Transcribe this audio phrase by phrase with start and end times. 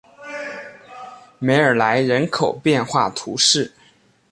[1.37, 3.71] 梅尔莱人口变化图示